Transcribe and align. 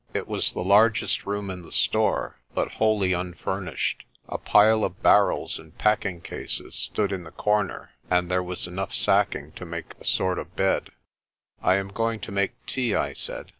It 0.15 0.27
was 0.27 0.53
the 0.53 0.63
largest 0.63 1.27
room 1.27 1.51
in 1.51 1.61
the 1.61 1.71
store 1.71 2.39
but 2.55 2.71
wholly 2.71 3.13
un 3.13 3.35
furnished. 3.35 4.03
A 4.27 4.39
pile 4.39 4.83
of 4.83 5.03
barrels 5.03 5.59
and 5.59 5.77
packing 5.77 6.21
cases 6.21 6.73
stood 6.73 7.11
in 7.11 7.23
the 7.23 7.29
corner, 7.29 7.91
and 8.09 8.27
there 8.27 8.41
was 8.41 8.65
enough 8.67 8.95
sacking 8.95 9.51
to 9.51 9.63
make 9.63 9.93
a 9.99 10.05
sort 10.05 10.39
of 10.39 10.55
bed. 10.55 10.89
"I 11.61 11.75
am 11.75 11.89
going 11.89 12.19
to 12.21 12.31
make 12.31 12.55
tea," 12.65 12.95
I 12.95 13.13
said. 13.13 13.49